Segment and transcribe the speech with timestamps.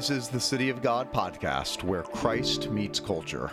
[0.00, 3.50] This is the City of God podcast where Christ meets culture.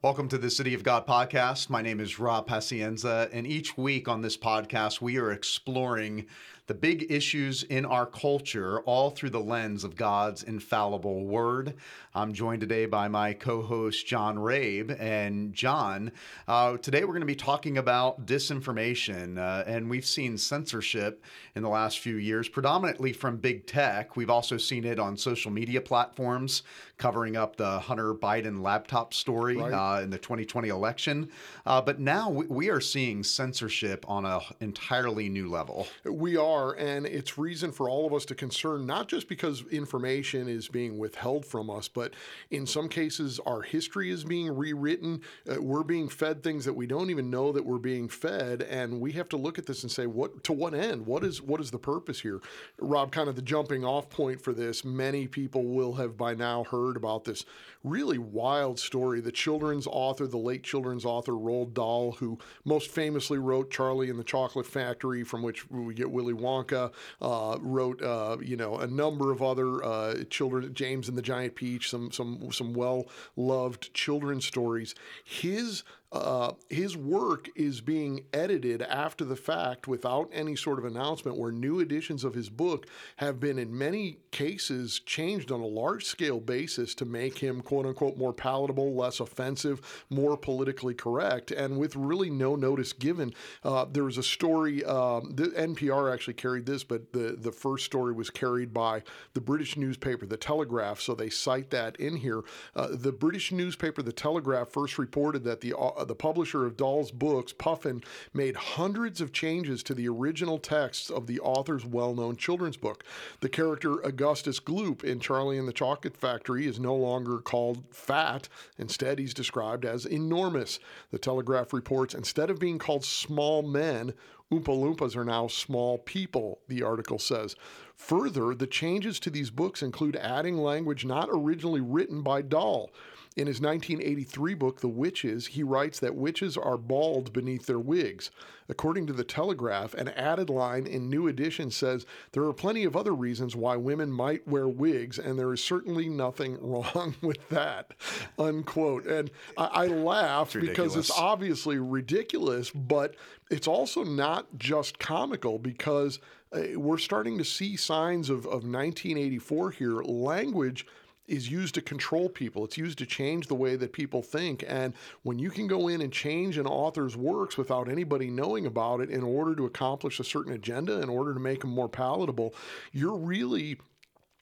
[0.00, 1.70] Welcome to the City of God podcast.
[1.70, 6.26] My name is Rob Pacienza, and each week on this podcast, we are exploring
[6.68, 11.74] the big issues in our culture, all through the lens of God's infallible word.
[12.14, 14.94] I'm joined today by my co host, John Rabe.
[15.00, 16.12] And John,
[16.46, 19.38] uh, today we're going to be talking about disinformation.
[19.38, 21.24] Uh, and we've seen censorship
[21.54, 24.14] in the last few years, predominantly from big tech.
[24.14, 26.62] We've also seen it on social media platforms,
[26.98, 29.72] covering up the Hunter Biden laptop story right.
[29.72, 31.30] uh, in the 2020 election.
[31.64, 35.86] Uh, but now we, we are seeing censorship on an entirely new level.
[36.04, 40.48] We are and it's reason for all of us to concern, not just because information
[40.48, 42.14] is being withheld from us, but
[42.50, 45.22] in some cases, our history is being rewritten.
[45.48, 49.00] Uh, we're being fed things that we don't even know that we're being fed, and
[49.00, 51.06] we have to look at this and say, what to what end?
[51.06, 52.40] What is what is the purpose here?
[52.80, 54.84] Rob, kind of the jumping off point for this.
[54.84, 57.44] Many people will have by now heard about this
[57.84, 59.20] really wild story.
[59.20, 64.18] The children's author, the late children's author Roald Dahl, who most famously wrote Charlie and
[64.18, 68.86] the Chocolate Factory, from which we get Willy Wonka, uh, wrote uh, you know a
[68.86, 73.92] number of other uh, children, James and the Giant Peach, some some some well loved
[73.94, 74.94] children's stories.
[75.24, 81.36] His uh, his work is being edited after the fact without any sort of announcement,
[81.36, 86.06] where new editions of his book have been, in many cases, changed on a large
[86.06, 91.78] scale basis to make him, quote unquote, more palatable, less offensive, more politically correct, and
[91.78, 93.34] with really no notice given.
[93.62, 97.84] Uh, there was a story, um, the NPR actually carried this, but the, the first
[97.84, 99.02] story was carried by
[99.34, 102.42] the British newspaper, The Telegraph, so they cite that in here.
[102.74, 107.10] Uh, the British newspaper, The Telegraph, first reported that the Uh, the publisher of Dahl's
[107.10, 112.36] books, Puffin, made hundreds of changes to the original texts of the author's well known
[112.36, 113.02] children's book.
[113.40, 118.48] The character Augustus Gloop in Charlie and the Chocolate Factory is no longer called fat.
[118.78, 120.78] Instead, he's described as enormous.
[121.10, 124.14] The Telegraph reports instead of being called small men,
[124.52, 127.56] Oompa Loompas are now small people, the article says.
[127.96, 132.90] Further, the changes to these books include adding language not originally written by Dahl.
[133.38, 138.32] In his 1983 book, The Witches, he writes that witches are bald beneath their wigs.
[138.68, 142.96] According to the Telegraph, an added line in New Edition says there are plenty of
[142.96, 147.94] other reasons why women might wear wigs, and there is certainly nothing wrong with that.
[148.40, 149.06] Unquote.
[149.06, 153.14] And I, I laugh it's because it's obviously ridiculous, but
[153.52, 156.18] it's also not just comical because
[156.52, 160.02] uh, we're starting to see signs of, of 1984 here.
[160.02, 160.86] Language
[161.28, 162.64] is used to control people.
[162.64, 164.64] It's used to change the way that people think.
[164.66, 169.00] And when you can go in and change an author's works without anybody knowing about
[169.00, 172.54] it in order to accomplish a certain agenda, in order to make them more palatable,
[172.92, 173.78] you're really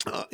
[0.06, 0.24] uh,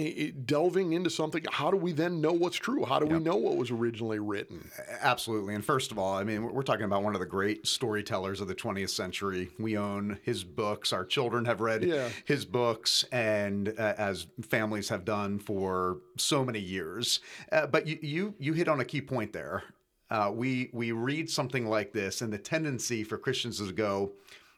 [0.45, 2.85] delving into something, how do we then know what's true?
[2.85, 3.15] How do yep.
[3.15, 4.71] we know what was originally written?
[5.01, 5.55] Absolutely.
[5.55, 8.49] And first of all, I mean, we're talking about one of the great storytellers of
[8.49, 9.49] the 20th century.
[9.59, 10.93] We own his books.
[10.93, 12.11] Our children have read yeah.
[12.25, 17.21] his books, and uh, as families have done for so many years.
[17.51, 19.63] Uh, but you, you, you hit on a key point there.
[20.11, 24.13] Uh, we we read something like this, and the tendency for Christians is to go,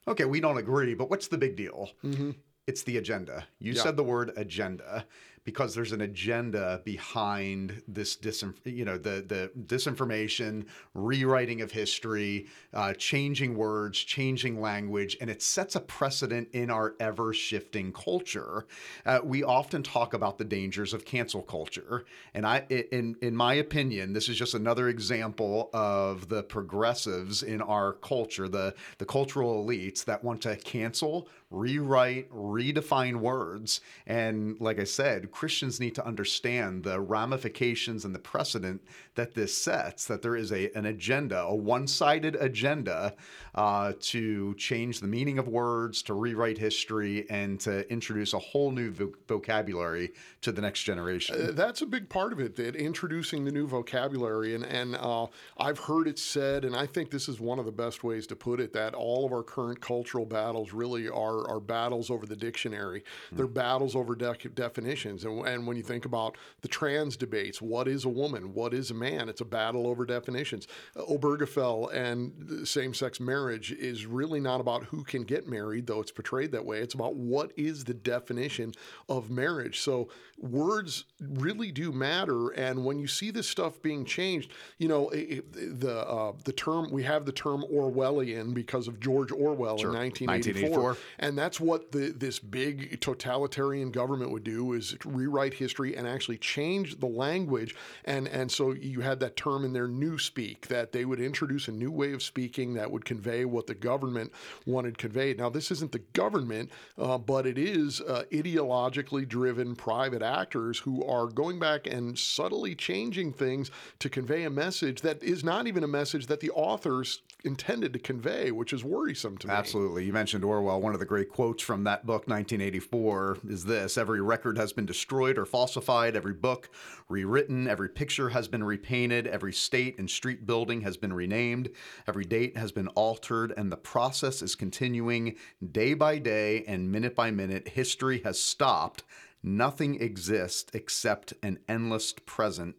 [0.08, 1.90] okay, we don't agree, but what's the big deal?
[2.04, 2.32] Mm-hmm
[2.66, 3.46] it's the agenda.
[3.58, 3.82] You yeah.
[3.82, 5.06] said the word agenda
[5.44, 12.46] because there's an agenda behind this disinf- you know the the disinformation, rewriting of history,
[12.72, 18.66] uh, changing words, changing language, and it sets a precedent in our ever shifting culture.
[19.04, 23.54] Uh, we often talk about the dangers of cancel culture, and I in in my
[23.54, 29.62] opinion, this is just another example of the progressives in our culture, the the cultural
[29.62, 36.06] elites that want to cancel, rewrite, redefine words, and like I said Christians need to
[36.06, 38.82] understand the ramifications and the precedent
[39.16, 43.14] that this sets, that there is a, an agenda, a one sided agenda
[43.54, 48.70] uh, to change the meaning of words, to rewrite history, and to introduce a whole
[48.70, 51.36] new vo- vocabulary to the next generation.
[51.40, 54.54] Uh, that's a big part of it, that introducing the new vocabulary.
[54.54, 55.26] And, and uh,
[55.58, 58.36] I've heard it said, and I think this is one of the best ways to
[58.36, 62.36] put it, that all of our current cultural battles really are, are battles over the
[62.36, 63.04] dictionary.
[63.32, 63.36] Mm.
[63.36, 65.24] They're battles over de- definitions.
[65.24, 68.52] And, and when you think about the trans debates, what is a woman?
[68.52, 69.28] What is a man?
[69.28, 70.66] It's a battle over definitions.
[70.96, 76.00] Uh, Obergefell and same sex marriage is really not about who can get married, though
[76.00, 76.78] it's portrayed that way.
[76.80, 78.72] It's about what is the definition
[79.08, 79.80] of marriage.
[79.80, 80.08] So
[80.38, 82.50] words really do matter.
[82.50, 86.90] And when you see this stuff being changed, you know, it, the, uh, the term,
[86.90, 89.90] we have the term Orwellian because of George Orwell sure.
[89.90, 90.64] in 1984.
[90.82, 90.96] 1984.
[91.18, 96.38] And that's what the, this big totalitarian government would do is rewrite history and actually
[96.38, 97.74] change the language.
[98.04, 101.72] And and so you had that term in their Newspeak, that they would introduce a
[101.72, 104.32] new way of speaking that would convey what the government
[104.66, 105.38] wanted conveyed.
[105.38, 111.04] Now, this isn't the government, uh, but it is uh, ideologically driven private actors who
[111.04, 115.84] are going back and subtly changing things to convey a message that is not even
[115.84, 119.52] a message that the authors intended to convey, which is worrisome to me.
[119.52, 120.04] Absolutely.
[120.04, 120.80] You mentioned Orwell.
[120.80, 124.86] One of the great quotes from that book, 1984, is this Every record has been
[124.86, 126.70] destroyed or falsified, every book
[127.08, 131.68] rewritten, every picture has been repainted, every state and street building has been renamed,
[132.08, 135.36] every date has been altered, and the process is continuing
[135.72, 137.68] day by day and minute by minute.
[137.68, 139.04] History has stopped.
[139.44, 142.76] Nothing exists except an endless present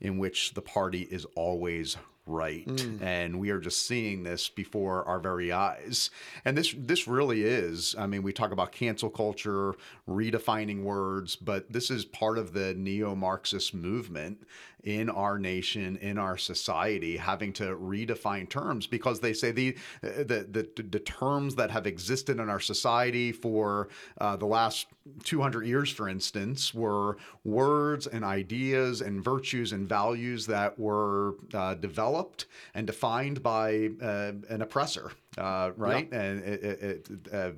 [0.00, 1.96] in which the party is always
[2.26, 3.02] right mm.
[3.02, 6.10] and we are just seeing this before our very eyes
[6.44, 9.74] and this this really is i mean we talk about cancel culture
[10.08, 14.46] redefining words but this is part of the neo-marxist movement
[14.84, 20.46] in our nation, in our society, having to redefine terms because they say the the
[20.76, 23.88] the, the terms that have existed in our society for
[24.20, 24.86] uh, the last
[25.24, 31.74] 200 years, for instance, were words and ideas and virtues and values that were uh,
[31.74, 36.08] developed and defined by uh, an oppressor uh, right?
[36.10, 36.20] Yeah.
[36.20, 37.50] And it, it, it, uh,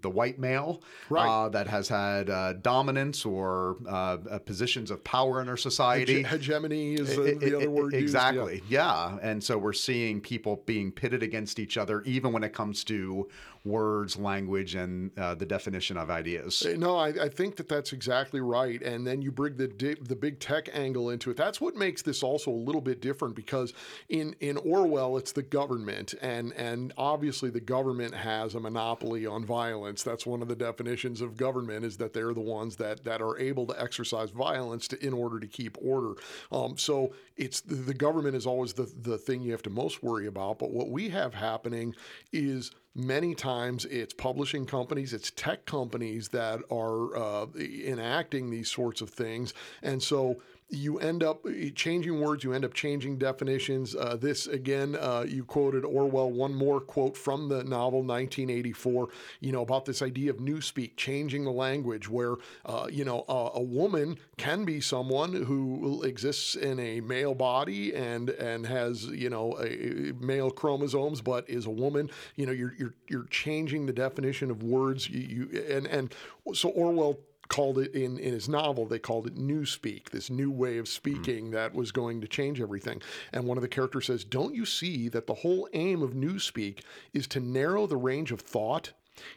[0.00, 1.26] the white male right.
[1.26, 6.22] uh, that has had uh, dominance or uh, uh, positions of power in our society.
[6.22, 7.94] Hege- hegemony is the other word.
[7.94, 8.56] Exactly.
[8.56, 9.10] Used, yeah.
[9.10, 9.18] yeah.
[9.22, 13.28] And so we're seeing people being pitted against each other, even when it comes to
[13.68, 16.64] words, language, and uh, the definition of ideas.
[16.64, 18.80] Uh, no, I, I, think that that's exactly right.
[18.82, 19.68] And then you bring the
[20.00, 21.36] the big tech angle into it.
[21.36, 23.72] That's what makes this also a little bit different because
[24.08, 29.44] in in Orwell, it's the government, and and obviously the government has a monopoly on
[29.44, 30.02] violence.
[30.02, 33.38] That's one of the definitions of government is that they're the ones that that are
[33.38, 36.14] able to exercise violence to, in order to keep order.
[36.50, 40.02] Um, so it's the, the government is always the the thing you have to most
[40.02, 40.58] worry about.
[40.58, 41.94] But what we have happening
[42.32, 49.00] is Many times it's publishing companies, it's tech companies that are uh, enacting these sorts
[49.00, 49.54] of things.
[49.84, 53.94] And so you end up eh, changing words, you end up changing definitions.
[53.94, 59.08] Uh, this, again, uh, you quoted Orwell, one more quote from the novel 1984,
[59.40, 62.36] you know, about this idea of newspeak, changing the language, where,
[62.66, 68.30] uh, you know, a woman can be someone who exists in a male body and
[68.30, 72.10] and has, you know, a, male chromosomes, but is a woman.
[72.36, 75.08] You know, you're, you're, you're changing the definition of words.
[75.08, 76.14] You, you and, and
[76.54, 80.78] so Orwell called it in, in his novel, they called it Newspeak, this new way
[80.78, 81.54] of speaking mm-hmm.
[81.54, 83.02] that was going to change everything.
[83.32, 86.80] And one of the characters says, Don't you see that the whole aim of Newspeak
[87.12, 88.92] is to narrow the range of thought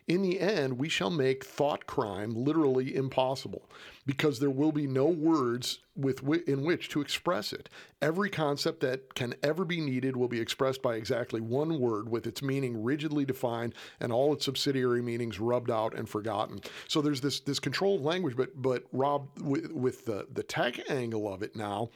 [0.07, 3.69] in the end, we shall make thought crime literally impossible
[4.05, 7.69] because there will be no words with in which to express it.
[8.01, 12.25] Every concept that can ever be needed will be expressed by exactly one word with
[12.25, 16.61] its meaning rigidly defined and all its subsidiary meanings rubbed out and forgotten.
[16.87, 21.31] So there's this this controlled language, but but Rob with, with the the tech angle
[21.31, 21.89] of it now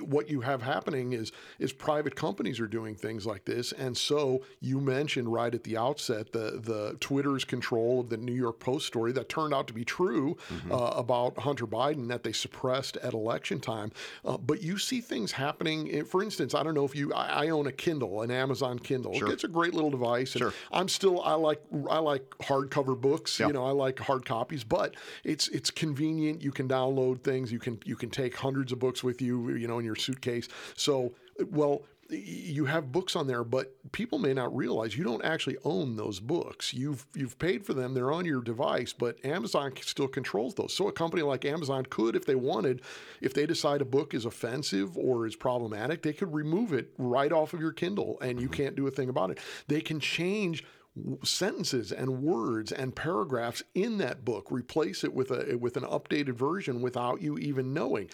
[0.00, 3.72] what you have happening is is private companies are doing things like this.
[3.72, 8.32] And so you mentioned right at the outset the the twitter's control of the new
[8.32, 10.72] york post story that turned out to be true mm-hmm.
[10.72, 13.92] uh, about hunter biden that they suppressed at election time.
[14.24, 15.88] Uh, but you see things happening.
[15.92, 18.78] Eh, for instance i don't know if you i, I own a kindle an amazon
[18.78, 19.14] kindle.
[19.14, 19.30] Sure.
[19.30, 20.52] it's a great little device sure.
[20.72, 24.94] i'm still i like i like hardcover books you know i like hard copies but
[25.24, 26.42] it's it's convenient.
[26.42, 27.50] You can download things.
[27.50, 29.96] You can you can take hundreds of books with you you know know, in your
[29.96, 30.48] suitcase.
[30.74, 31.14] So,
[31.50, 35.96] well, you have books on there, but people may not realize you don't actually own
[35.96, 36.72] those books.
[36.72, 40.72] You've you've paid for them; they're on your device, but Amazon still controls those.
[40.72, 42.82] So a company like Amazon could, if they wanted,
[43.20, 47.32] if they decide a book is offensive or is problematic, they could remove it right
[47.32, 48.62] off of your Kindle, and you mm-hmm.
[48.62, 49.38] can't do a thing about it.
[49.66, 50.64] They can change
[51.22, 56.34] sentences and words and paragraphs in that book replace it with a with an updated
[56.34, 58.08] version without you even knowing.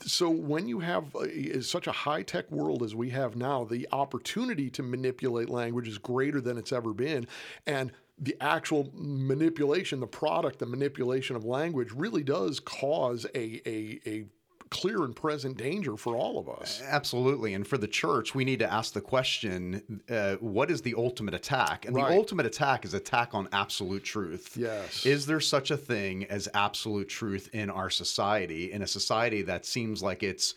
[0.00, 4.70] So when you have a, such a high-tech world as we have now the opportunity
[4.70, 7.26] to manipulate language is greater than it's ever been.
[7.66, 14.00] And the actual manipulation, the product, the manipulation of language really does cause a, a,
[14.06, 14.24] a
[14.70, 16.82] clear and present danger for all of us.
[16.86, 17.54] Absolutely.
[17.54, 21.34] And for the church, we need to ask the question uh, what is the ultimate
[21.34, 21.86] attack?
[21.86, 22.08] And right.
[22.08, 24.56] the ultimate attack is attack on absolute truth.
[24.56, 25.06] Yes.
[25.06, 29.64] Is there such a thing as absolute truth in our society, in a society that
[29.64, 30.54] seems like it's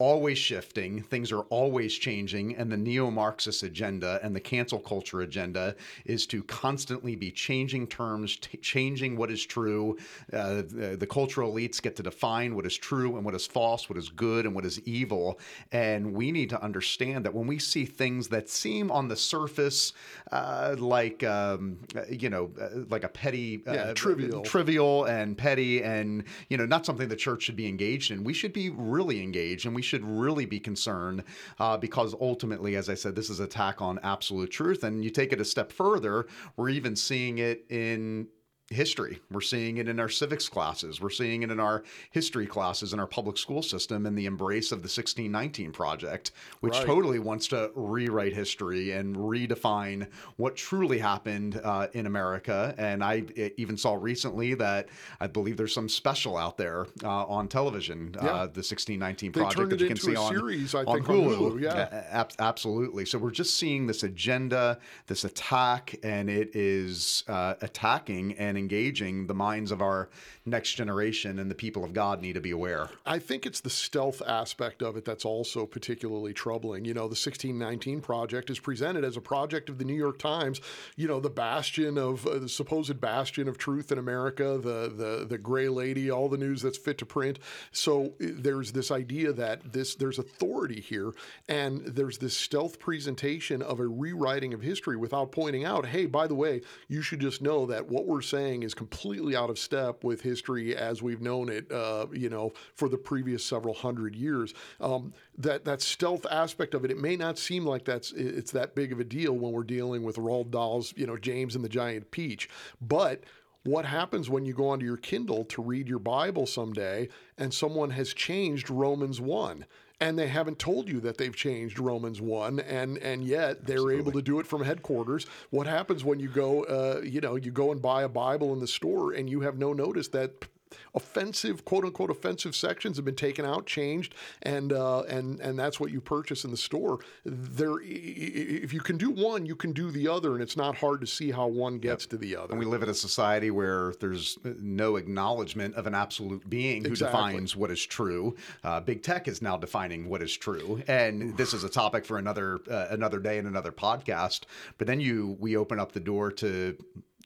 [0.00, 5.22] always shifting, things are always changing, and the neo Marxist agenda and the cancel culture
[5.22, 5.74] agenda
[6.04, 9.96] is to constantly be changing terms, t- changing what is true.
[10.32, 13.88] Uh, the, the, cultural elites get to define what is true and what is false,
[13.88, 15.40] what is good and what is evil.
[15.72, 19.94] And we need to understand that when we see things that seem on the surface
[20.30, 21.78] uh, like, um,
[22.08, 24.42] you know, uh, like a petty, uh, trivial.
[24.42, 28.32] trivial and petty, and, you know, not something the church should be engaged in, we
[28.32, 31.24] should be really engaged and we should really be concerned
[31.58, 34.84] uh, because ultimately, as I said, this is attack on absolute truth.
[34.84, 36.26] And you take it a step further,
[36.56, 38.28] we're even seeing it in
[38.70, 39.18] history.
[39.30, 41.00] We're seeing it in our civics classes.
[41.00, 44.72] We're seeing it in our history classes in our public school system in the embrace
[44.72, 46.86] of the 1619 Project, which right.
[46.86, 50.06] totally wants to rewrite history and redefine
[50.36, 52.74] what truly happened uh, in America.
[52.76, 53.24] And I
[53.56, 58.24] even saw recently that I believe there's some special out there uh, on television, uh,
[58.24, 58.30] yeah.
[58.30, 60.98] uh, the 1619 they Project that you can see on, series, on, Hulu.
[60.98, 61.62] on Hulu.
[61.62, 63.06] Yeah, ab- absolutely.
[63.06, 69.26] So we're just seeing this agenda, this attack, and it is uh, attacking and engaging
[69.26, 70.10] the minds of our
[70.50, 72.88] next generation and the people of God need to be aware.
[73.06, 76.84] I think it's the stealth aspect of it that's also particularly troubling.
[76.84, 80.60] You know, the 1619 project is presented as a project of the New York Times,
[80.96, 85.26] you know, the bastion of uh, the supposed bastion of truth in America, the the
[85.28, 87.38] the gray lady, all the news that's fit to print.
[87.72, 91.12] So uh, there's this idea that this there's authority here
[91.48, 96.26] and there's this stealth presentation of a rewriting of history without pointing out, "Hey, by
[96.26, 100.04] the way, you should just know that what we're saying is completely out of step
[100.04, 104.14] with his history as we've known it, uh, you know, for the previous several hundred
[104.14, 104.54] years.
[104.80, 108.74] Um, that that stealth aspect of it, it may not seem like that's it's that
[108.76, 111.68] big of a deal when we're dealing with Roald Dahl's, you know, James and the
[111.68, 112.48] Giant Peach,
[112.80, 113.24] but
[113.64, 117.90] what happens when you go onto your Kindle to read your Bible someday and someone
[117.90, 119.66] has changed Romans 1?
[120.00, 123.98] And they haven't told you that they've changed Romans one, and and yet they're Absolutely.
[123.98, 125.26] able to do it from headquarters.
[125.50, 128.60] What happens when you go, uh, you know, you go and buy a Bible in
[128.60, 130.46] the store and you have no notice that
[130.94, 135.80] offensive, quote unquote, offensive sections have been taken out, changed, and uh, and and that's
[135.80, 136.98] what you purchase in the store.
[137.24, 141.00] There, if you can do one, you can do the other, and it's not hard
[141.00, 142.10] to see how one gets yep.
[142.10, 142.50] to the other.
[142.50, 146.90] And we live in a society where there's no acknowledgement of an absolute being who
[146.90, 147.18] exactly.
[147.18, 148.36] defines what is true.
[148.64, 152.18] Uh, big tech is now defining what is true, and this is a topic for
[152.18, 154.42] another uh, another day and another podcast.
[154.76, 156.76] But then you we open up the door to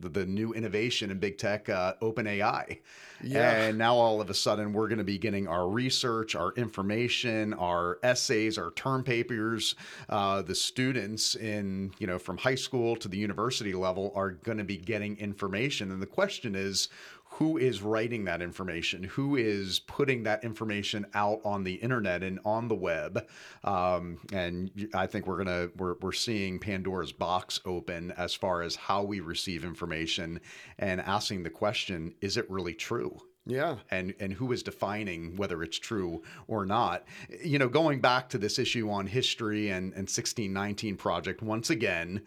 [0.02, 2.78] the, the new innovation in big tech, uh, OpenAI.
[3.22, 3.52] Yeah.
[3.52, 7.54] And now all of a sudden, we're going to be getting our research, our information,
[7.54, 9.76] our essays, our term papers.
[10.08, 14.58] Uh, the students in, you know, from high school to the university level are going
[14.58, 15.92] to be getting information.
[15.92, 16.88] And the question is,
[17.36, 22.38] who is writing that information, who is putting that information out on the internet and
[22.44, 23.26] on the web.
[23.64, 28.76] Um, and I think we're gonna we're we're seeing Pandora's box open as far as
[28.76, 30.40] how we receive information
[30.78, 33.18] and asking the question: Is it really true?
[33.46, 33.76] Yeah.
[33.90, 37.04] And and who is defining whether it's true or not.
[37.42, 42.22] You know, going back to this issue on history and, and 1619 project, once again,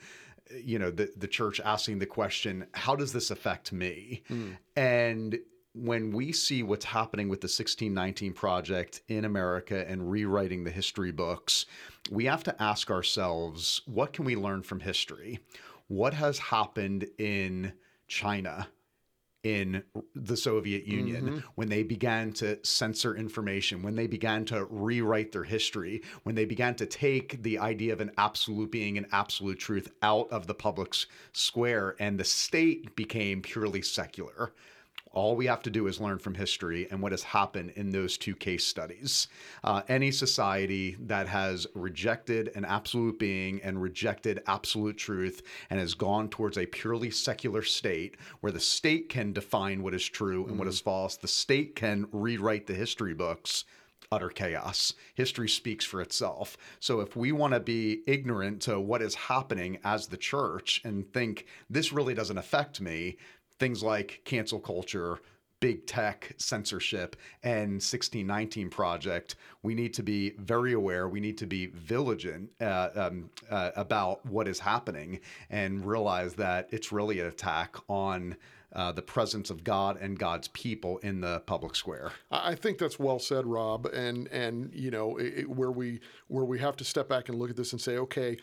[0.51, 4.23] you know the the church asking the question how does this affect me?
[4.29, 4.57] Mm.
[4.75, 5.39] and
[5.73, 11.11] when we see what's happening with the 1619 project in America and rewriting the history
[11.11, 11.65] books
[12.09, 15.39] we have to ask ourselves what can we learn from history?
[15.87, 17.73] What has happened in
[18.07, 18.67] China
[19.45, 19.83] in
[20.15, 21.37] the Soviet Union mm-hmm.
[21.53, 26.45] when they began to censor information, when they began to rewrite their history, when they
[26.45, 30.55] began to take the idea of an absolute being and absolute truth out of the
[30.55, 30.95] public
[31.31, 34.51] square, and the state became purely secular.
[35.15, 38.17] All we have to do is learn from history and what has happened in those
[38.17, 39.29] two case studies.
[39.63, 45.93] Uh, any society that has rejected an absolute being and rejected absolute truth and has
[45.93, 50.49] gone towards a purely secular state where the state can define what is true and
[50.49, 50.59] mm-hmm.
[50.59, 53.63] what is false, the state can rewrite the history books
[54.11, 54.93] utter chaos.
[55.13, 56.57] History speaks for itself.
[56.79, 61.11] So if we want to be ignorant to what is happening as the church and
[61.11, 63.17] think this really doesn't affect me,
[63.59, 65.19] things like cancel culture,
[65.59, 71.47] big tech censorship and 1619 project we need to be very aware we need to
[71.47, 75.19] be vigilant uh, um, uh, about what is happening
[75.49, 78.35] and realize that it's really an attack on
[78.75, 82.11] uh, the presence of God and God's people in the public square.
[82.29, 83.85] I think that's well said, Rob.
[83.85, 87.49] And and you know it, where we where we have to step back and look
[87.49, 88.37] at this and say, okay,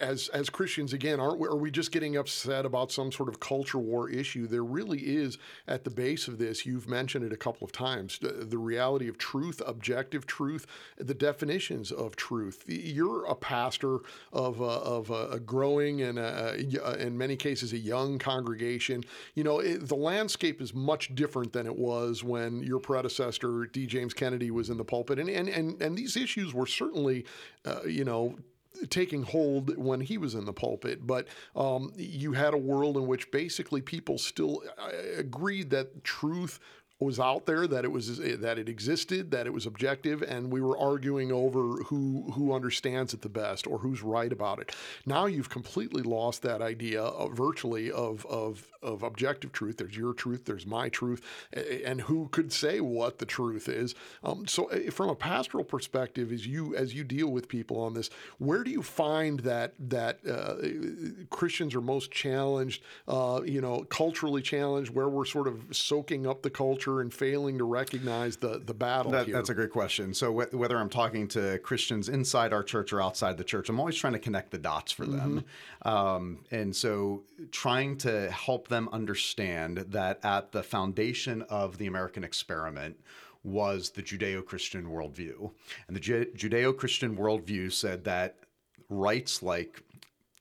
[0.00, 3.40] as as Christians again, aren't we, are we just getting upset about some sort of
[3.40, 4.46] culture war issue?
[4.46, 5.36] There really is
[5.68, 6.64] at the base of this.
[6.64, 8.18] You've mentioned it a couple of times.
[8.20, 12.64] The reality of truth, objective truth, the definitions of truth.
[12.66, 13.98] You're a pastor
[14.32, 16.56] of a, of a growing and a,
[16.98, 19.04] in many cases a young congregation.
[19.34, 19.58] You know.
[19.58, 23.86] It, the landscape is much different than it was when your predecessor, D.
[23.86, 25.18] James Kennedy, was in the pulpit.
[25.18, 27.24] And, and, and, and these issues were certainly,
[27.64, 28.36] uh, you know,
[28.90, 31.06] taking hold when he was in the pulpit.
[31.06, 36.58] But um, you had a world in which basically people still uh, agreed that truth
[37.00, 40.60] was out there, that it was that it existed, that it was objective, and we
[40.60, 44.74] were arguing over who who understands it the best or who's right about it.
[45.04, 49.78] Now you've completely lost that idea of, virtually of of of objective truth.
[49.78, 51.22] There's your truth, there's my truth,
[51.84, 53.94] and who could say what the truth is.
[54.22, 58.08] Um, so, from a pastoral perspective, as you as you deal with people on this,
[58.38, 62.82] where do you find that that uh, Christians are most challenged?
[63.08, 67.58] Uh, you know, culturally challenged, where we're sort of soaking up the culture and failing
[67.58, 69.12] to recognize the the battle.
[69.12, 70.14] That, that's a great question.
[70.14, 73.78] So, wh- whether I'm talking to Christians inside our church or outside the church, I'm
[73.78, 75.16] always trying to connect the dots for mm-hmm.
[75.16, 75.44] them,
[75.82, 82.24] um, and so trying to help them understand that at the foundation of the American
[82.24, 82.96] experiment
[83.44, 85.50] was the Judeo Christian worldview.
[85.86, 88.36] And the Judeo Christian worldview said that
[88.88, 89.82] rights like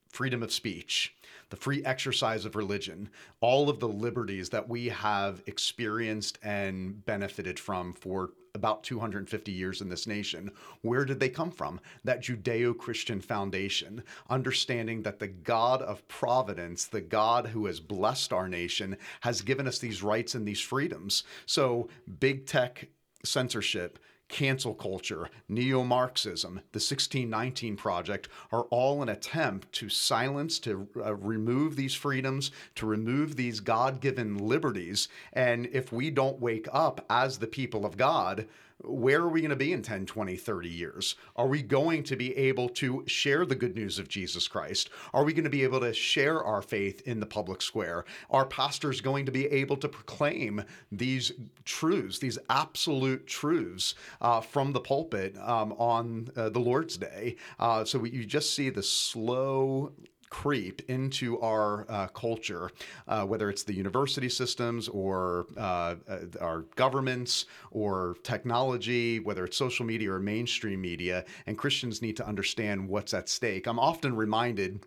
[0.10, 1.16] freedom of speech,
[1.54, 3.08] the free exercise of religion,
[3.40, 9.80] all of the liberties that we have experienced and benefited from for about 250 years
[9.80, 10.50] in this nation.
[10.82, 11.80] Where did they come from?
[12.04, 18.34] That Judeo Christian foundation, understanding that the God of providence, the God who has blessed
[18.34, 21.24] our nation, has given us these rights and these freedoms.
[21.46, 21.88] So,
[22.20, 22.88] big tech
[23.24, 24.00] censorship
[24.30, 31.16] cancel culture, neo Marxism, the 1619 Project are all an attempt to silence, to uh,
[31.16, 35.08] remove these freedoms, to remove these God given liberties.
[35.34, 38.48] And if we don't wake up as the people of God,
[38.80, 41.16] where are we going to be in 10, 20, 30 years?
[41.36, 44.90] Are we going to be able to share the good news of Jesus Christ?
[45.14, 48.06] Are we going to be able to share our faith in the public square?
[48.30, 51.32] Are pastors going to be able to proclaim these
[51.66, 57.38] truths, these absolute truths uh, from the pulpit um, on uh, the Lord's Day?
[57.60, 59.92] Uh, so we, you just see the slow
[60.34, 62.72] creep into our uh, culture,
[63.08, 69.56] uh, whether it's the university systems or uh, uh, our governments or technology, whether it's
[69.56, 71.24] social media or mainstream media.
[71.46, 73.68] And Christians need to understand what's at stake.
[73.68, 74.84] I'm often reminded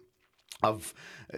[0.62, 0.94] of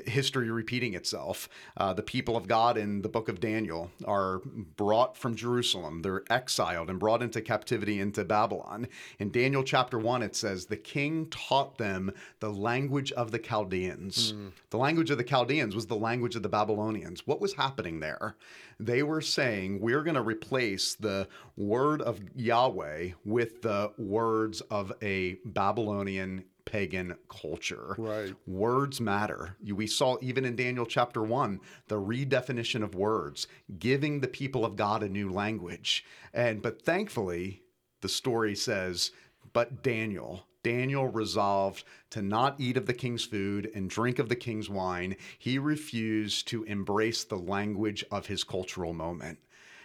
[0.06, 1.48] history repeating itself.
[1.76, 4.40] Uh, the people of God in the book of Daniel are
[4.76, 6.02] brought from Jerusalem.
[6.02, 8.86] They're exiled and brought into captivity into Babylon.
[9.18, 14.32] In Daniel chapter 1, it says, The king taught them the language of the Chaldeans.
[14.32, 14.52] Mm.
[14.70, 17.26] The language of the Chaldeans was the language of the Babylonians.
[17.26, 18.36] What was happening there?
[18.78, 21.26] They were saying, We're going to replace the
[21.56, 27.94] word of Yahweh with the words of a Babylonian pagan culture.
[27.96, 28.34] Right.
[28.46, 29.56] Words matter.
[29.64, 33.46] We saw even in Daniel chapter 1 the redefinition of words,
[33.78, 36.04] giving the people of God a new language.
[36.34, 37.62] And but thankfully,
[38.02, 39.12] the story says,
[39.52, 44.36] but Daniel, Daniel resolved to not eat of the king's food and drink of the
[44.36, 45.16] king's wine.
[45.38, 49.38] He refused to embrace the language of his cultural moment.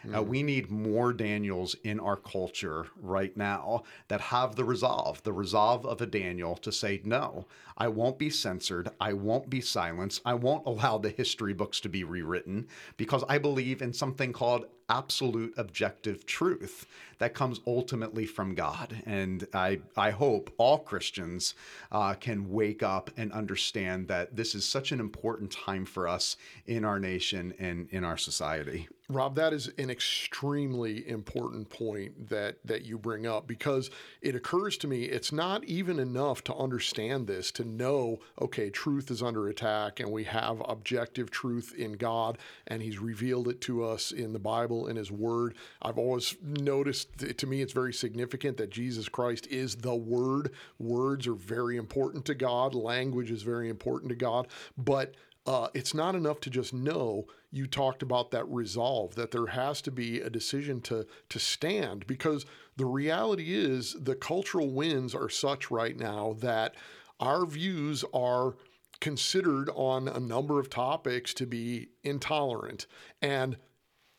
[0.06, 0.18] Mm.
[0.18, 5.34] Uh, we need more Daniels in our culture right now that have the resolve, the
[5.34, 7.46] resolve of a Daniel to say, no,
[7.78, 8.90] I won't be censored.
[9.00, 10.22] I won't be silenced.
[10.26, 14.66] I won't allow the history books to be rewritten because I believe in something called
[14.90, 16.86] absolute objective truth
[17.18, 19.02] that comes ultimately from God.
[19.06, 21.56] And I, I hope all Christians
[21.92, 26.38] uh, can wake up and understand that this is such an important time for us
[26.66, 28.88] in our nation and in our society.
[29.14, 33.90] Rob, that is an extremely important point that that you bring up because
[34.22, 39.12] it occurs to me it's not even enough to understand this to know okay truth
[39.12, 43.84] is under attack and we have objective truth in God and He's revealed it to
[43.84, 45.56] us in the Bible in His Word.
[45.82, 50.52] I've always noticed to me it's very significant that Jesus Christ is the Word.
[50.80, 52.76] Words are very important to God.
[52.76, 54.48] Language is very important to God,
[54.78, 57.26] but uh, it's not enough to just know.
[57.52, 62.08] You talked about that resolve that there has to be a decision to to stand
[62.08, 62.46] because
[62.78, 66.76] the reality is the cultural winds are such right now that
[67.20, 68.56] our views are
[69.02, 72.88] considered on a number of topics to be intolerant.
[73.22, 73.58] And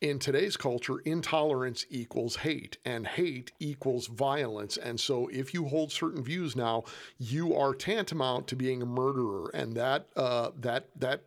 [0.01, 4.77] in today's culture, intolerance equals hate, and hate equals violence.
[4.77, 6.85] And so, if you hold certain views now,
[7.19, 11.23] you are tantamount to being a murderer, and that uh, that that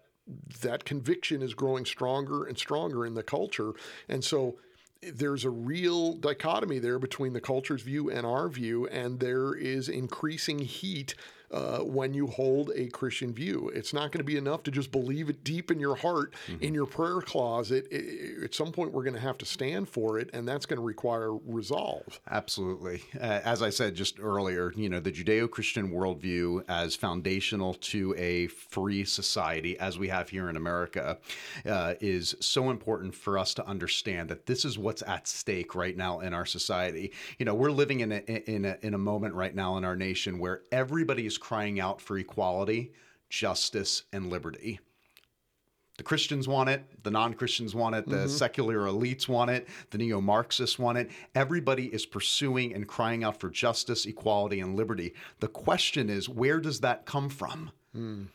[0.62, 3.72] that conviction is growing stronger and stronger in the culture.
[4.10, 4.58] And so,
[5.02, 9.90] there's a real dichotomy there between the culture's view and our view, and there is
[9.90, 11.16] increasing heat
[11.52, 13.72] uh, when you hold a Christian view.
[13.74, 16.64] It's not going to be enough to just believe it deep in your heart, mm-hmm.
[16.64, 17.88] in your prayer closet.
[17.92, 20.66] It, it, at some point, we're going to have to stand for it, and that's
[20.66, 22.20] going to require resolve.
[22.30, 23.04] Absolutely.
[23.16, 28.14] Uh, as I said just earlier, you know, the Judeo Christian worldview as foundational to
[28.18, 31.18] a free society, as we have here in America,
[31.66, 35.96] uh, is so important for us to understand that this is what's at stake right
[35.96, 37.12] now in our society.
[37.38, 38.18] You know, we're living in a,
[38.50, 42.02] in a, in a moment right now in our nation where everybody is crying out
[42.02, 42.92] for equality,
[43.30, 44.80] justice, and liberty.
[45.98, 48.28] The Christians want it, the non Christians want it, the mm-hmm.
[48.28, 51.10] secular elites want it, the neo Marxists want it.
[51.34, 55.14] Everybody is pursuing and crying out for justice, equality, and liberty.
[55.40, 57.72] The question is where does that come from?
[57.96, 58.28] Mm.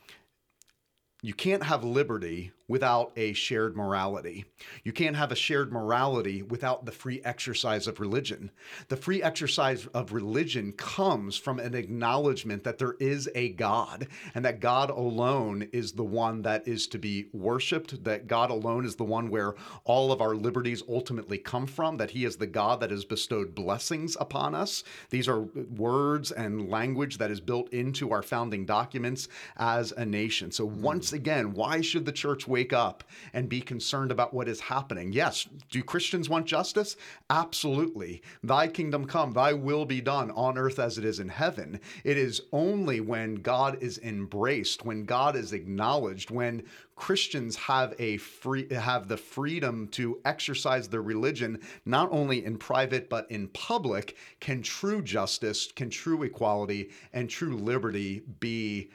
[1.25, 4.43] You can't have liberty without a shared morality.
[4.83, 8.51] You can't have a shared morality without the free exercise of religion.
[8.89, 14.43] The free exercise of religion comes from an acknowledgement that there is a God and
[14.43, 18.95] that God alone is the one that is to be worshiped, that God alone is
[18.95, 19.55] the one where
[19.85, 23.55] all of our liberties ultimately come from, that He is the God that has bestowed
[23.55, 24.83] blessings upon us.
[25.09, 30.51] These are words and language that is built into our founding documents as a nation.
[30.51, 34.59] So, once again, why should the church wake up and be concerned about what is
[34.59, 35.13] happening.
[35.13, 36.95] Yes, do Christians want justice?
[37.29, 38.21] Absolutely.
[38.43, 41.79] Thy kingdom come, thy will be done on earth as it is in heaven.
[42.03, 46.63] It is only when God is embraced, when God is acknowledged, when
[46.95, 53.09] Christians have a free have the freedom to exercise their religion not only in private
[53.09, 58.91] but in public can true justice, can true equality and true liberty be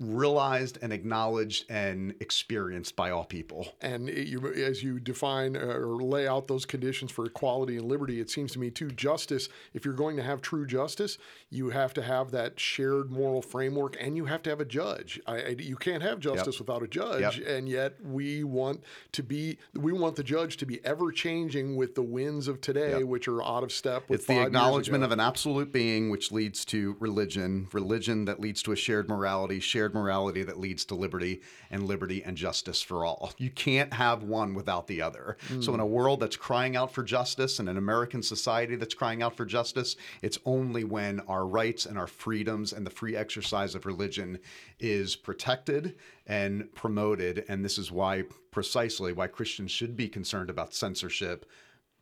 [0.00, 3.74] realized and acknowledged and experienced by all people.
[3.80, 8.20] And you, as you define uh, or lay out those conditions for equality and liberty,
[8.20, 9.48] it seems to me too justice.
[9.72, 11.16] If you're going to have true justice,
[11.50, 15.20] you have to have that shared moral framework, and you have to have a judge.
[15.26, 16.60] I, I, you can't have justice yep.
[16.60, 17.48] without a judge, yep.
[17.48, 21.94] and yet we want to be we want the judge to be ever changing with
[21.94, 23.02] the winds of today, yep.
[23.04, 24.08] which are out of step.
[24.08, 28.62] with It's the acknowledgement of an absolute being, which leads to religion, religion that leads
[28.64, 33.04] to a shared morality shared morality that leads to liberty, and liberty and justice for
[33.04, 33.32] all.
[33.38, 35.36] You can't have one without the other.
[35.48, 35.62] Mm.
[35.62, 39.22] So, in a world that's crying out for justice, and an American society that's crying
[39.22, 43.74] out for justice, it's only when our rights and our freedoms and the free exercise
[43.74, 44.38] of religion
[44.80, 45.94] is protected
[46.26, 47.44] and promoted.
[47.48, 51.46] And this is why, precisely, why Christians should be concerned about censorship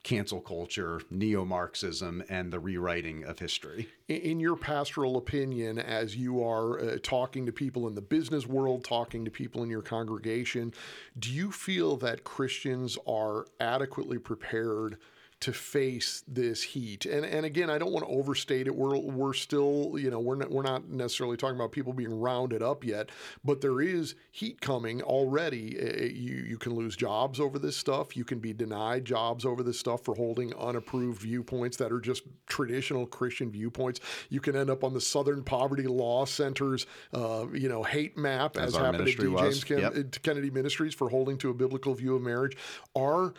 [0.07, 3.89] cancel culture, neo Marxism, and the rewriting of history.
[4.07, 8.85] In your pastoral opinion, as you are uh, talking to people in the business world,
[8.85, 10.73] talking to people in your congregation,
[11.19, 14.99] do you feel that Christians are adequately prepared?
[15.47, 17.07] To face this heat.
[17.07, 18.75] And and again, I don't want to overstate it.
[18.75, 22.63] We're we're still, you know, we're not we're not necessarily talking about people being rounded
[22.63, 23.11] up yet,
[23.45, 25.79] but there is heat coming already.
[25.79, 28.17] Uh, you you can lose jobs over this stuff.
[28.17, 32.25] You can be denied jobs over this stuff for holding unapproved viewpoints that are just
[32.49, 34.01] traditional Christian viewpoints.
[34.31, 38.57] You can end up on the Southern Poverty Law Center's, uh, you know, hate map
[38.57, 39.33] as, as happened at D.
[39.37, 40.23] James Ken- yep.
[40.25, 42.57] Kennedy Ministries for holding to a biblical view of marriage.
[42.97, 43.33] Are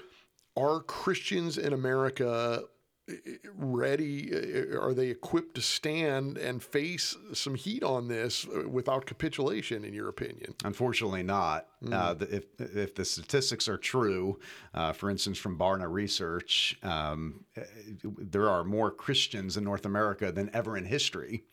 [0.57, 2.63] are Christians in America
[3.09, 3.13] eh,
[3.55, 4.31] ready?
[4.33, 9.93] Eh, are they equipped to stand and face some heat on this without capitulation, in
[9.93, 10.55] your opinion?
[10.65, 11.67] Unfortunately, not.
[11.83, 11.93] Mm.
[11.93, 14.39] Uh, if, if the statistics are true,
[14.73, 17.63] uh, for instance, from Barna Research, um, eh,
[18.03, 21.43] there are more Christians in North America than ever in history.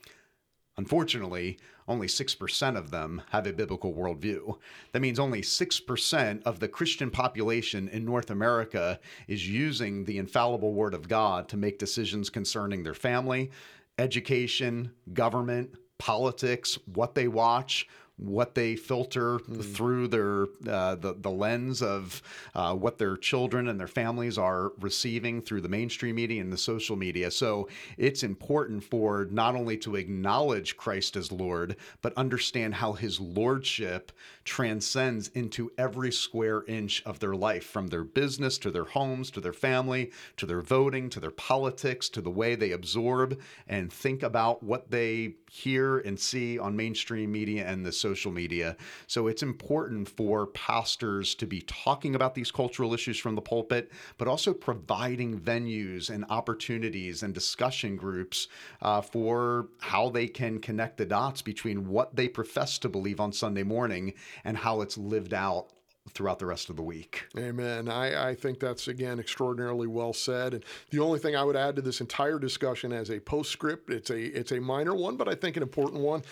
[0.77, 4.59] Unfortunately, only 6% of them have a biblical worldview.
[4.93, 10.73] That means only 6% of the Christian population in North America is using the infallible
[10.73, 13.51] Word of God to make decisions concerning their family,
[13.99, 19.75] education, government, politics, what they watch, what they filter mm.
[19.75, 22.23] through their uh, the the lens of
[22.55, 26.59] uh, what their children and their families are receiving through the mainstream media and the
[26.59, 27.31] social media.
[27.31, 33.19] So it's important for not only to acknowledge Christ as Lord, but understand how His
[33.19, 34.13] lordship
[34.45, 39.41] transcends into every square inch of their life, from their business to their homes to
[39.41, 44.23] their family to their voting to their politics to the way they absorb and think
[44.23, 48.77] about what they hear and see on mainstream media and the social media.
[49.07, 53.91] So it's important for pastors to be talking about these cultural issues from the pulpit,
[54.19, 58.49] but also providing venues and opportunities and discussion groups
[58.83, 63.33] uh, for how they can connect the dots between what they profess to believe on
[63.33, 64.13] Sunday morning
[64.45, 65.71] and how it's lived out
[66.11, 67.25] throughout the rest of the week.
[67.37, 67.89] Amen.
[67.89, 70.55] I, I think that's, again, extraordinarily well said.
[70.55, 74.11] And the only thing I would add to this entire discussion as a postscript, it's
[74.11, 76.23] a, it's a minor one, but I think an important one.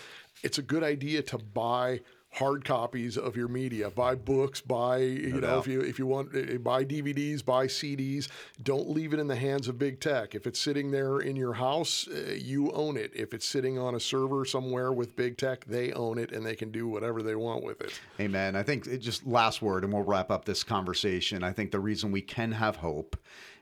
[0.43, 2.01] It's a good idea to buy
[2.33, 3.89] hard copies of your media.
[3.89, 5.59] Buy books, buy you no know doubt.
[5.59, 8.27] if you if you want eh, buy DVDs, buy CDs.
[8.61, 10.35] Don't leave it in the hands of big tech.
[10.35, 13.11] If it's sitting there in your house, uh, you own it.
[13.13, 16.55] If it's sitting on a server somewhere with big tech, they own it and they
[16.55, 17.99] can do whatever they want with it.
[18.19, 18.55] Amen.
[18.55, 21.43] I think it just last word and we'll wrap up this conversation.
[21.43, 23.15] I think the reason we can have hope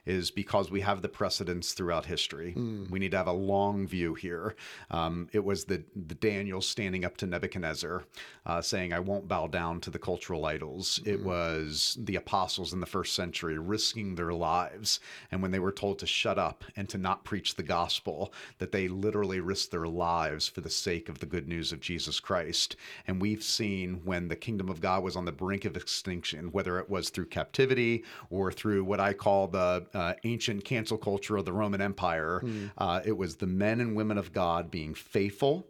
[0.04, 2.54] is because we have the precedents throughout history.
[2.56, 2.90] Mm.
[2.90, 4.56] We need to have a long view here.
[4.90, 8.02] Um, it was the, the Daniel standing up to Nebuchadnezzar,
[8.44, 11.00] uh, saying, I won't bow down to the cultural idols.
[11.04, 11.06] Mm.
[11.06, 11.26] It hmm.
[11.26, 15.00] was the apostles in the first century risking their lives.
[15.30, 18.72] And when they were told to shut up and to not preach the gospel, that
[18.72, 22.76] they literally risked their lives for the sake of the good news of Jesus Christ.
[23.06, 26.78] And we've seen when the kingdom of God was on the brink of extinction, whether
[26.78, 31.44] it was through captivity or through what I call the uh, ancient cancel culture of
[31.44, 32.40] the Roman Empire.
[32.44, 32.70] Mm.
[32.78, 35.66] Uh, it was the men and women of God being faithful,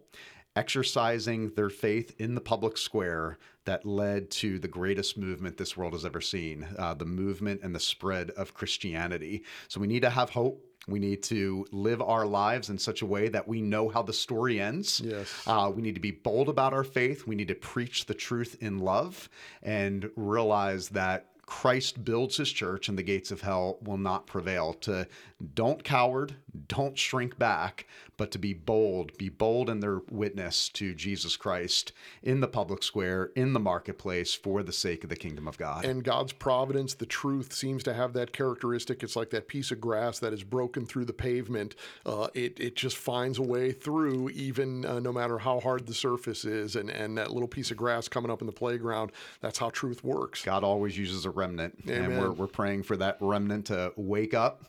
[0.55, 5.93] exercising their faith in the public square that led to the greatest movement this world
[5.93, 9.43] has ever seen uh, the movement and the spread of Christianity.
[9.67, 10.63] So we need to have hope.
[10.85, 14.11] We need to live our lives in such a way that we know how the
[14.11, 14.99] story ends.
[14.99, 15.31] Yes.
[15.47, 17.25] Uh, we need to be bold about our faith.
[17.25, 19.29] We need to preach the truth in love
[19.61, 24.73] and realize that Christ builds his church and the gates of hell will not prevail.
[24.73, 25.07] To
[25.53, 26.35] don't coward,
[26.67, 31.91] don't shrink back, but to be bold, be bold in their witness to Jesus Christ
[32.21, 35.83] in the public square, in the marketplace for the sake of the kingdom of God.
[35.83, 39.03] And God's providence, the truth seems to have that characteristic.
[39.03, 41.75] It's like that piece of grass that is broken through the pavement.
[42.05, 45.93] Uh, it, it just finds a way through, even uh, no matter how hard the
[45.93, 46.75] surface is.
[46.75, 50.03] And, and that little piece of grass coming up in the playground, that's how truth
[50.03, 50.43] works.
[50.43, 51.77] God always uses a remnant.
[51.87, 52.11] Amen.
[52.11, 54.63] And we're, we're praying for that remnant to wake up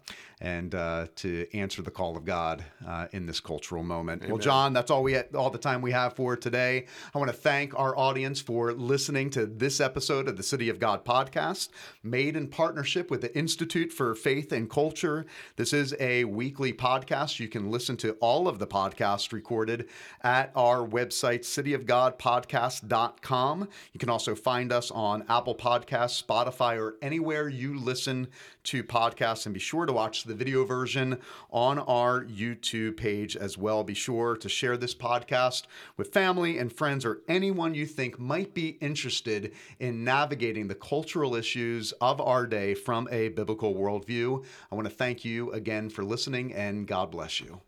[0.44, 4.20] and uh, to answer the call of God uh, in this cultural moment.
[4.22, 4.33] Amen.
[4.33, 6.85] Well, John, that's all we had, all the time we have for today.
[7.14, 10.78] I want to thank our audience for listening to this episode of the City of
[10.78, 11.70] God podcast,
[12.02, 15.24] made in partnership with the Institute for Faith and Culture.
[15.57, 17.40] This is a weekly podcast.
[17.40, 19.88] You can listen to all of the podcasts recorded
[20.20, 23.68] at our website, cityofgodpodcast.com.
[23.94, 28.28] You can also find us on Apple Podcasts, Spotify, or anywhere you listen
[28.64, 29.46] to podcasts.
[29.46, 31.18] And be sure to watch the video version
[31.50, 33.85] on our YouTube page as well.
[33.85, 35.64] Be sure to share this podcast
[35.96, 41.35] with family and friends or anyone you think might be interested in navigating the cultural
[41.35, 44.44] issues of our day from a biblical worldview.
[44.70, 47.61] I want to thank you again for listening and God bless you.